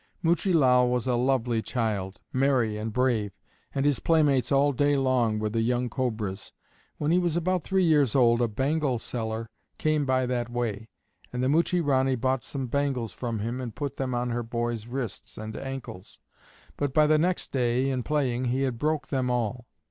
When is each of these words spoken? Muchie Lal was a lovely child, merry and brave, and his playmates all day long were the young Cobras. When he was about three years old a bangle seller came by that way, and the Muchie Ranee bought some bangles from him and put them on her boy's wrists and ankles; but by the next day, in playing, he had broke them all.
Muchie 0.23 0.51
Lal 0.51 0.89
was 0.89 1.05
a 1.05 1.13
lovely 1.13 1.61
child, 1.61 2.19
merry 2.33 2.75
and 2.75 2.91
brave, 2.91 3.33
and 3.75 3.85
his 3.85 3.99
playmates 3.99 4.51
all 4.51 4.71
day 4.73 4.97
long 4.97 5.37
were 5.37 5.47
the 5.47 5.61
young 5.61 5.91
Cobras. 5.91 6.53
When 6.97 7.11
he 7.11 7.19
was 7.19 7.37
about 7.37 7.61
three 7.63 7.83
years 7.83 8.15
old 8.15 8.41
a 8.41 8.47
bangle 8.47 8.97
seller 8.97 9.47
came 9.77 10.03
by 10.07 10.25
that 10.25 10.49
way, 10.49 10.89
and 11.31 11.43
the 11.43 11.49
Muchie 11.49 11.81
Ranee 11.81 12.15
bought 12.15 12.41
some 12.43 12.65
bangles 12.65 13.13
from 13.13 13.41
him 13.41 13.61
and 13.61 13.75
put 13.75 13.97
them 13.97 14.15
on 14.15 14.31
her 14.31 14.41
boy's 14.41 14.87
wrists 14.87 15.37
and 15.37 15.55
ankles; 15.55 16.19
but 16.77 16.95
by 16.95 17.05
the 17.05 17.19
next 17.19 17.51
day, 17.51 17.87
in 17.87 18.01
playing, 18.01 18.45
he 18.45 18.63
had 18.63 18.79
broke 18.79 19.09
them 19.09 19.29
all. 19.29 19.67